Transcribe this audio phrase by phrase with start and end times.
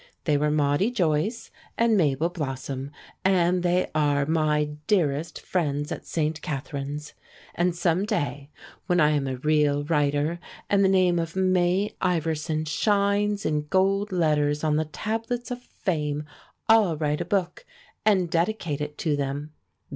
[0.23, 2.89] They were Maudie Joyce and Mabel Blossom,
[3.23, 6.41] and they are my dearest friends at St.
[6.41, 7.13] Catharine's.
[7.53, 8.49] And some day,
[8.87, 10.39] when I am a real writer
[10.71, 16.25] and the name of May Iverson shines in gold letters on the tablets of fame,
[16.67, 17.63] I'll write a book
[18.03, 19.51] and dedicate it to them.